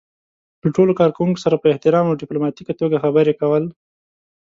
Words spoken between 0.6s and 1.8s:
له ټولو کار کوونکو سره په